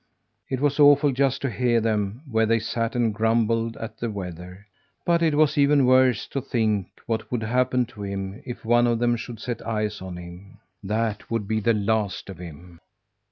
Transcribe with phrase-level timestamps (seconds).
[0.49, 4.65] It was awful just to hear them, where they sat and grumbled at the weather;
[5.05, 8.97] but it was even worse to think what would happen to him if one of
[8.97, 10.57] them should set eyes on him.
[10.81, 12.79] That would be the last of him.